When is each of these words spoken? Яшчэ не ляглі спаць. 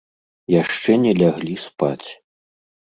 Яшчэ 0.53 0.91
не 1.03 1.13
ляглі 1.21 1.55
спаць. 1.69 2.07